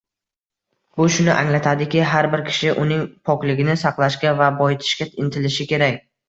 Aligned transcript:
Bu 1.01 1.05
shuni 1.17 1.29
anglatadiki, 1.33 2.01
har 2.11 2.27
bir 2.31 2.43
kishi 2.47 2.71
uning 2.85 3.03
pokligini 3.31 3.77
saqlashga 3.83 4.33
va 4.41 4.49
boyitishga 4.63 5.09
intilishi 5.27 5.69
kerak 5.75 6.03